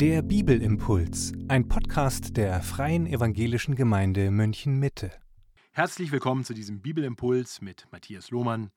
[0.00, 5.10] Der Bibelimpuls, ein Podcast der Freien Evangelischen Gemeinde München Mitte.
[5.72, 8.70] Herzlich willkommen zu diesem Bibelimpuls mit Matthias Lohmann.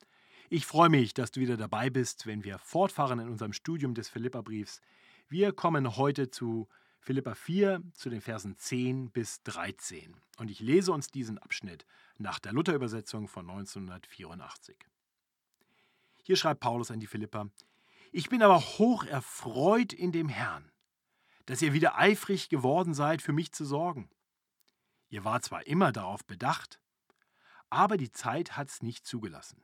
[0.49, 4.09] Ich freue mich, dass du wieder dabei bist, wenn wir fortfahren in unserem Studium des
[4.09, 4.81] Philipperbriefs.
[5.29, 6.67] Wir kommen heute zu
[7.01, 10.15] Philippa 4, zu den Versen 10 bis 13.
[10.39, 11.85] Und ich lese uns diesen Abschnitt
[12.17, 14.75] nach der Luther-Übersetzung von 1984.
[16.23, 17.51] Hier schreibt Paulus an die Philipper:
[18.11, 20.71] Ich bin aber hoch erfreut in dem Herrn,
[21.51, 24.09] dass ihr wieder eifrig geworden seid, für mich zu sorgen.
[25.09, 26.79] Ihr wart zwar immer darauf bedacht,
[27.69, 29.61] aber die Zeit hat's nicht zugelassen.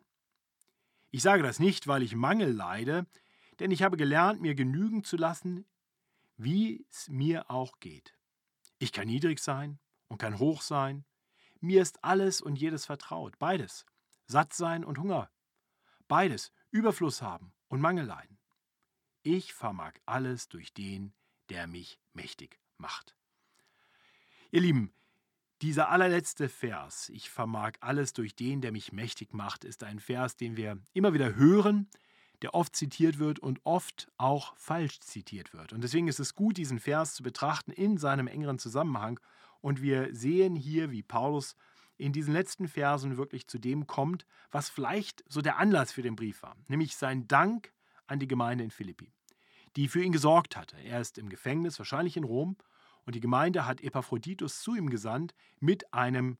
[1.12, 3.08] Ich sage das nicht, weil ich Mangel leide,
[3.60, 5.66] denn ich habe gelernt, mir genügen zu lassen,
[6.36, 8.18] wie es mir auch geht.
[8.80, 9.80] Ich kann niedrig sein
[10.10, 11.06] und kann hoch sein.
[11.62, 13.86] Mir ist alles und jedes vertraut, beides.
[14.26, 15.32] Satt sein und Hunger.
[16.10, 16.52] Beides.
[16.70, 18.38] Überfluss haben und Mangel leiden.
[19.24, 21.14] Ich vermag alles durch den,
[21.50, 23.16] der mich mächtig macht.
[24.52, 24.94] Ihr Lieben,
[25.62, 30.36] dieser allerletzte Vers, ich vermag alles durch den, der mich mächtig macht, ist ein Vers,
[30.36, 31.90] den wir immer wieder hören,
[32.42, 35.74] der oft zitiert wird und oft auch falsch zitiert wird.
[35.74, 39.20] Und deswegen ist es gut, diesen Vers zu betrachten in seinem engeren Zusammenhang.
[39.60, 41.56] Und wir sehen hier, wie Paulus
[41.98, 46.16] in diesen letzten Versen wirklich zu dem kommt, was vielleicht so der Anlass für den
[46.16, 47.74] Brief war, nämlich sein Dank
[48.06, 49.12] an die Gemeinde in Philippi,
[49.76, 50.78] die für ihn gesorgt hatte.
[50.78, 52.58] Er ist im Gefängnis, wahrscheinlich in Rom,
[53.06, 56.38] und die Gemeinde hat Epaphroditus zu ihm gesandt mit einem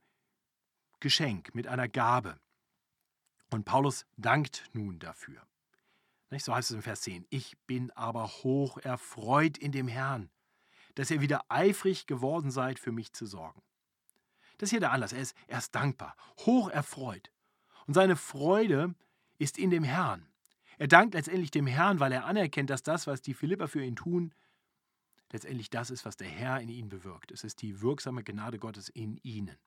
[1.00, 2.40] Geschenk, mit einer Gabe.
[3.50, 5.42] Und Paulus dankt nun dafür.
[6.38, 7.26] So heißt es im Vers 10.
[7.30, 10.30] Ich bin aber hoch erfreut in dem Herrn,
[10.96, 13.62] dass ihr wieder eifrig geworden seid, für mich zu sorgen.
[14.58, 15.14] Das ist hier der Anlass.
[15.14, 17.32] Er ist, er ist dankbar, hoch erfreut.
[17.86, 18.94] Und seine Freude
[19.38, 20.28] ist in dem Herrn.
[20.78, 23.96] Er dankt letztendlich dem Herrn, weil er anerkennt, dass das, was die Philipper für ihn
[23.96, 24.34] tun,
[25.32, 27.32] letztendlich das ist, was der Herr in ihnen bewirkt.
[27.32, 29.58] Es ist die wirksame Gnade Gottes in ihnen.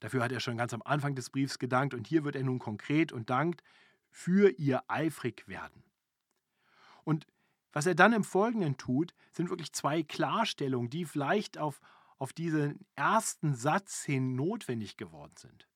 [0.00, 2.58] Dafür hat er schon ganz am Anfang des Briefs gedankt und hier wird er nun
[2.58, 3.62] konkret und dankt
[4.10, 5.84] für ihr eifrig werden.
[7.04, 7.26] Und
[7.72, 11.80] was er dann im Folgenden tut, sind wirklich zwei Klarstellungen, die vielleicht auf,
[12.18, 15.68] auf diesen ersten Satz hin notwendig geworden sind.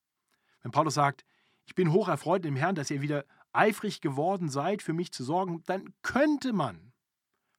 [0.61, 1.25] Wenn Paulus sagt,
[1.65, 3.25] ich bin hoch erfreut im Herrn, dass ihr wieder
[3.57, 6.93] eifrig geworden seid, für mich zu sorgen, dann könnte man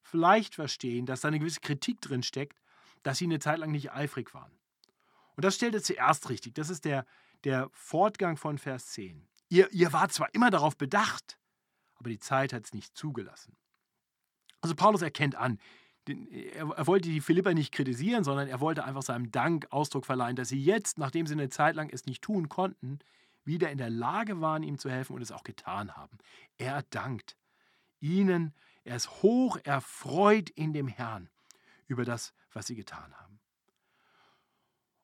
[0.03, 2.60] vielleicht verstehen, dass da eine gewisse Kritik drin steckt,
[3.03, 4.53] dass sie eine Zeit lang nicht eifrig waren.
[5.36, 6.54] Und das stellt er zuerst richtig.
[6.54, 7.04] Das ist der,
[7.44, 9.28] der Fortgang von Vers 10.
[9.48, 11.38] Ihr, ihr wart zwar immer darauf bedacht,
[11.97, 13.56] aber die Zeit hat es nicht zugelassen.
[14.60, 15.59] Also Paulus erkennt an,
[16.09, 20.48] er, wollte die Philipper nicht kritisieren, sondern er wollte einfach seinem Dank Ausdruck verleihen, dass
[20.48, 22.98] sie jetzt, nachdem sie eine Zeit lang es nicht tun konnten,
[23.48, 26.19] wieder in der Lage waren, ihm zu helfen und es auch getan haben.
[26.56, 27.36] Er dankt
[27.98, 28.54] ihnen,
[28.84, 31.28] er ist hoch erfreut in dem Herrn
[31.88, 33.41] über das, was sie getan haben.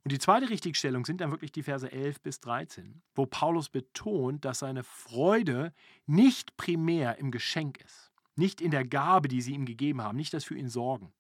[0.05, 4.45] Und die zweite Richtigstellung sind dann wirklich die Verse 11 bis 13, wo Paulus betont,
[4.45, 5.73] dass seine Freude
[6.05, 10.35] nicht primär im Geschenk ist, nicht in der Gabe, die sie ihm gegeben haben, nicht
[10.35, 11.15] das für ihn sorgen.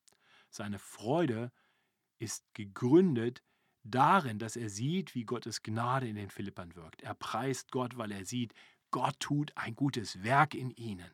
[0.51, 1.51] Seine Freude
[2.19, 3.43] ist gegründet
[3.85, 7.03] darin, dass er sieht, wie Gottes Gnade in den Philippern wirkt.
[7.03, 8.55] Er preist Gott, weil er sieht,
[8.91, 11.11] Gott tut ein gutes Werk in ihnen.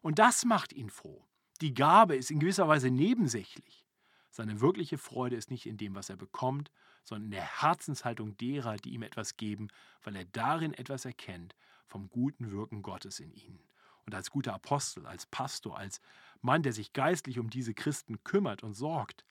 [0.00, 1.26] Und das macht ihn froh.
[1.60, 3.84] Die Gabe ist in gewisser Weise nebensächlich.
[4.30, 6.70] Seine wirkliche Freude ist nicht in dem, was er bekommt,
[7.04, 9.68] sondern in der Herzenshaltung derer, die ihm etwas geben,
[10.02, 11.54] weil er darin etwas erkennt
[11.86, 13.60] vom guten Wirken Gottes in ihnen.
[14.04, 16.00] Und als guter Apostel, als Pastor, als
[16.40, 19.24] Mann, der sich geistlich um diese Christen kümmert und sorgt,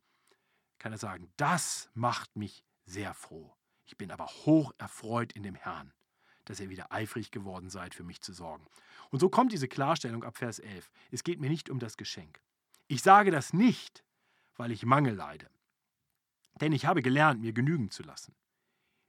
[0.80, 3.56] kann er sagen, das macht mich sehr froh.
[3.86, 5.94] Ich bin aber hoch erfreut in dem Herrn,
[6.46, 8.66] dass ihr wieder eifrig geworden seid, für mich zu sorgen.
[9.10, 10.90] Und so kommt diese Klarstellung ab Vers 11.
[11.12, 12.42] Es geht mir nicht um das Geschenk.
[12.88, 14.04] Ich sage das nicht,
[14.56, 15.50] weil ich Mangel leide.
[16.62, 18.36] Denn ich habe gelernt, mir genügen zu lassen,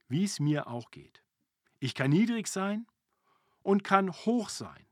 [0.07, 1.23] wie es mir auch geht.
[1.79, 2.87] Ich kann niedrig sein
[3.61, 4.85] und kann hoch sein.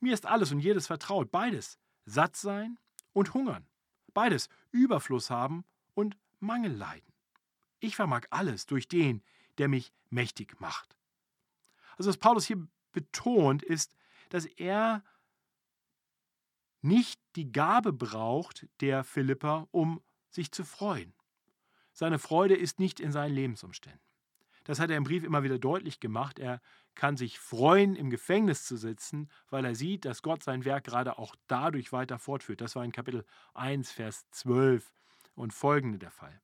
[0.00, 2.78] Mir ist alles und jedes vertraut, beides satt sein
[3.12, 3.66] und hungern,
[4.12, 7.13] beides Überfluss haben und Mangel leiden.
[7.84, 9.22] Ich vermag alles durch den,
[9.58, 10.96] der mich mächtig macht.
[11.98, 13.94] Also was Paulus hier betont, ist,
[14.30, 15.04] dass er
[16.80, 21.12] nicht die Gabe braucht der Philipper, um sich zu freuen.
[21.92, 24.00] Seine Freude ist nicht in seinen Lebensumständen.
[24.64, 26.38] Das hat er im Brief immer wieder deutlich gemacht.
[26.38, 26.62] Er
[26.94, 31.18] kann sich freuen, im Gefängnis zu sitzen, weil er sieht, dass Gott sein Werk gerade
[31.18, 32.62] auch dadurch weiter fortführt.
[32.62, 34.90] Das war in Kapitel 1, Vers 12
[35.34, 36.40] und folgende der Fall.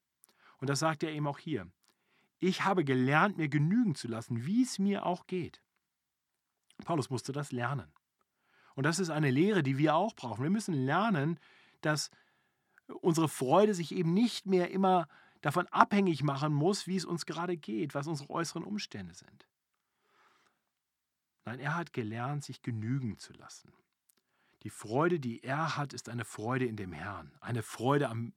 [0.61, 1.67] Und das sagt er eben auch hier.
[2.39, 5.62] Ich habe gelernt, mir genügen zu lassen, wie es mir auch geht.
[6.85, 7.93] Paulus musste das lernen.
[8.75, 10.43] Und das ist eine Lehre, die wir auch brauchen.
[10.43, 11.39] Wir müssen lernen,
[11.83, 12.11] dass
[13.03, 15.07] unsere Freude sich eben nicht mehr immer
[15.43, 19.47] davon abhängig machen muss, wie es uns gerade geht, was unsere äußeren Umstände sind.
[21.45, 23.73] Nein, er hat gelernt, sich genügen zu lassen.
[24.62, 28.35] Die Freude, die er hat, ist eine Freude in dem Herrn, eine Freude am,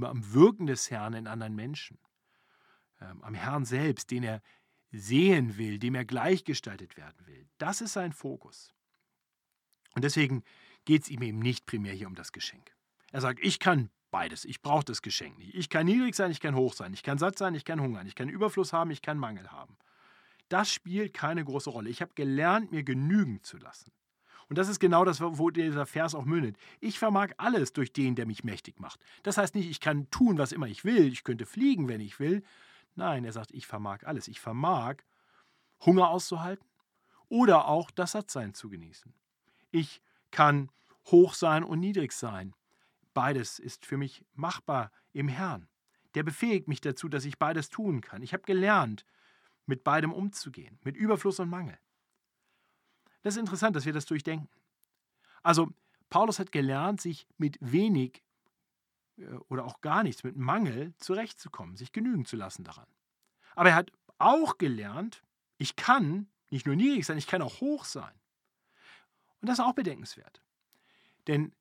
[0.00, 1.98] am Wirken des Herrn in anderen Menschen,
[3.00, 4.42] ähm, am Herrn selbst, den er
[4.90, 7.48] sehen will, dem er gleichgestaltet werden will.
[7.58, 8.74] Das ist sein Fokus.
[9.94, 10.42] Und deswegen
[10.84, 12.74] geht es ihm eben nicht primär hier um das Geschenk.
[13.12, 15.54] Er sagt, ich kann beides, ich brauche das Geschenk nicht.
[15.54, 18.06] Ich kann niedrig sein, ich kann hoch sein, ich kann satt sein, ich kann hungern,
[18.06, 19.76] ich kann Überfluss haben, ich kann Mangel haben.
[20.48, 21.90] Das spielt keine große Rolle.
[21.90, 23.92] Ich habe gelernt, mir genügen zu lassen.
[24.48, 26.56] Und das ist genau das, wo dieser Vers auch mündet.
[26.80, 29.00] Ich vermag alles durch den, der mich mächtig macht.
[29.24, 32.20] Das heißt nicht, ich kann tun, was immer ich will, ich könnte fliegen, wenn ich
[32.20, 32.42] will.
[32.94, 34.28] Nein, er sagt, ich vermag alles.
[34.28, 34.96] Ich vermag,
[35.84, 36.66] Hunger auszuhalten
[37.28, 39.12] oder auch das Sattsein zu genießen.
[39.70, 40.00] Ich
[40.30, 40.70] kann
[41.06, 42.54] hoch sein und niedrig sein.
[43.14, 45.68] Beides ist für mich machbar im Herrn.
[46.14, 48.22] Der befähigt mich dazu, dass ich beides tun kann.
[48.22, 49.04] Ich habe gelernt,
[49.66, 51.78] mit beidem umzugehen, mit Überfluss und Mangel.
[53.26, 54.48] Das ist interessant, dass wir das durchdenken.
[55.42, 55.72] Also,
[56.10, 58.22] Paulus hat gelernt, sich mit wenig
[59.16, 62.86] äh, oder auch gar nichts, mit Mangel zurechtzukommen, sich genügen zu lassen daran.
[63.56, 65.24] Aber er hat auch gelernt,
[65.58, 68.14] ich kann nicht nur niedrig sein, ich kann auch hoch sein.
[69.40, 70.40] Und das ist auch bedenkenswert.
[71.26, 71.52] Denn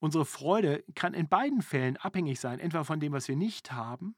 [0.00, 4.16] unsere Freude kann in beiden Fällen abhängig sein, entweder von dem, was wir nicht haben,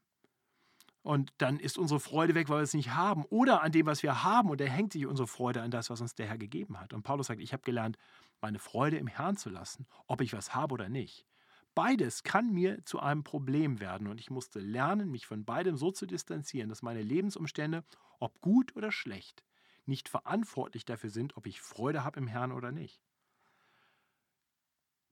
[1.03, 3.25] und dann ist unsere Freude weg, weil wir es nicht haben.
[3.27, 4.51] Oder an dem, was wir haben.
[4.51, 6.93] Und da hängt sich unsere Freude an das, was uns der Herr gegeben hat.
[6.93, 7.97] Und Paulus sagt, ich habe gelernt,
[8.43, 11.27] meine Freude im Herrn zu lassen, ob ich was habe oder nicht.
[11.75, 14.09] Beides kann mir zu einem Problem werden.
[14.09, 17.83] Und ich musste lernen, mich von beidem so zu distanzieren, dass meine Lebensumstände,
[18.19, 19.43] ob gut oder schlecht,
[19.87, 23.01] nicht verantwortlich dafür sind, ob ich Freude habe im Herrn oder nicht.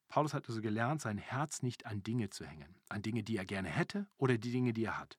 [0.08, 3.44] Paulus hat also gelernt, sein Herz nicht an Dinge zu hängen, an Dinge, die er
[3.44, 5.18] gerne hätte oder die Dinge, die er hat.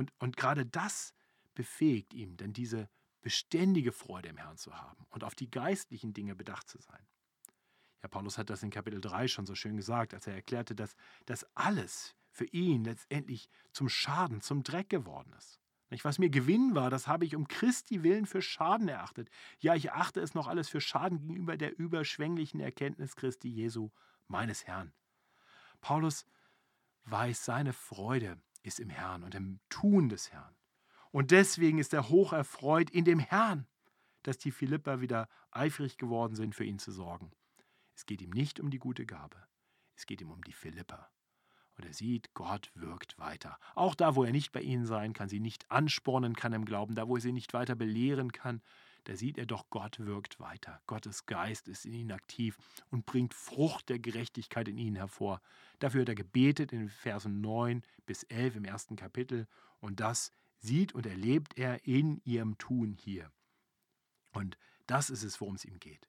[0.00, 1.12] Und, und gerade das
[1.52, 2.88] befähigt ihn, dann diese
[3.20, 7.06] beständige Freude im Herrn zu haben und auf die geistlichen Dinge bedacht zu sein.
[8.02, 10.96] Ja, Paulus hat das in Kapitel 3 schon so schön gesagt, als er erklärte, dass
[11.26, 15.60] das alles für ihn letztendlich zum Schaden, zum Dreck geworden ist.
[16.02, 19.28] Was mir Gewinn war, das habe ich um Christi willen für Schaden erachtet.
[19.58, 23.90] Ja, ich achte es noch alles für Schaden gegenüber der überschwänglichen Erkenntnis Christi Jesu,
[24.28, 24.94] meines Herrn.
[25.82, 26.24] Paulus
[27.04, 30.54] weiß seine Freude ist im Herrn und im Tun des Herrn.
[31.10, 33.66] Und deswegen ist er hoch erfreut in dem Herrn,
[34.22, 37.32] dass die Philipper wieder eifrig geworden sind, für ihn zu sorgen.
[37.94, 39.36] Es geht ihm nicht um die gute Gabe,
[39.96, 41.10] es geht ihm um die Philipper.
[41.76, 43.58] Und er sieht, Gott wirkt weiter.
[43.74, 46.94] Auch da, wo er nicht bei ihnen sein kann, sie nicht anspornen kann im Glauben,
[46.94, 48.60] da, wo er sie nicht weiter belehren kann,
[49.04, 50.80] da sieht er doch, Gott wirkt weiter.
[50.86, 52.56] Gottes Geist ist in ihnen aktiv
[52.90, 55.40] und bringt Frucht der Gerechtigkeit in ihnen hervor.
[55.78, 59.46] Dafür hat er gebetet in Versen 9 bis 11 im ersten Kapitel
[59.80, 63.30] und das sieht und erlebt er in ihrem Tun hier.
[64.32, 64.56] Und
[64.86, 66.08] das ist es, worum es ihm geht.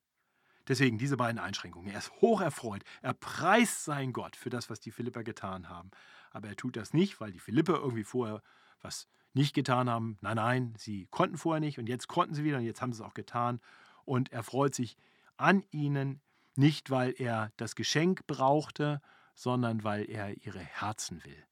[0.68, 1.92] Deswegen diese beiden Einschränkungen.
[1.92, 2.84] Er ist hoch erfreut.
[3.02, 5.92] Er preist sein Gott für das, was die Philipper getan haben.
[6.32, 8.42] Aber er tut das nicht, weil die Philipper irgendwie vorher
[8.82, 10.18] was nicht getan haben.
[10.22, 13.02] Nein, nein, sie konnten vorher nicht und jetzt konnten sie wieder und jetzt haben sie
[13.02, 13.60] es auch getan.
[14.06, 14.98] Und er freut sich
[15.38, 16.22] an ihnen,
[16.56, 19.02] nicht weil er das Geschenk brauchte,
[19.36, 21.44] sondern weil er ihre Herzen will.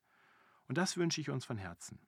[0.67, 1.99] Und das wünsche ich uns von Herzen,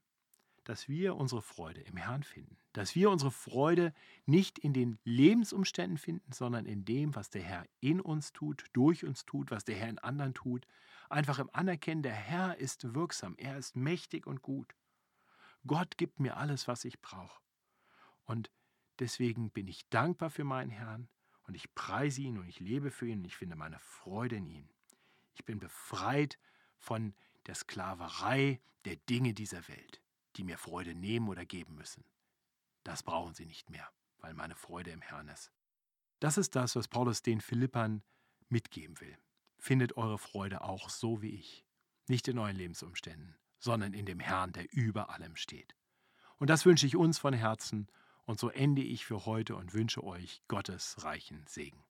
[0.72, 3.94] dass wir unsere Freude im Herrn finden, dass wir unsere Freude
[4.26, 9.04] nicht in den Lebensumständen finden, sondern in dem, was der Herr in uns tut, durch
[9.04, 10.66] uns tut, was der Herr in anderen tut,
[11.10, 14.74] einfach im Anerkennen, der Herr ist wirksam, er ist mächtig und gut.
[15.68, 17.42] Gott gibt mir alles, was ich brauche.
[18.24, 18.50] Und
[19.00, 21.10] deswegen bin ich dankbar für meinen Herrn
[21.48, 24.48] und ich preise ihn und ich lebe für ihn und ich finde meine Freude in
[24.48, 24.70] ihm.
[25.34, 26.40] Ich bin befreit
[26.78, 27.14] von
[27.48, 30.02] der Sklaverei der Dinge dieser Welt,
[30.38, 32.04] die mir Freude nehmen oder geben müssen.
[32.84, 33.88] Das brauchen sie nicht mehr,
[34.20, 35.52] weil meine Freude im Herrn ist.
[36.20, 38.04] Das ist das, was Paulus den Philippern
[38.50, 39.18] mitgeben will.
[39.58, 41.66] Findet eure Freude auch so wie ich,
[42.08, 45.76] nicht in euren Lebensumständen, sondern in dem Herrn, der über allem steht.
[46.38, 47.88] Und das wünsche ich uns von Herzen
[48.26, 51.84] und so ende ich für heute und wünsche euch Gottes reichen Segen.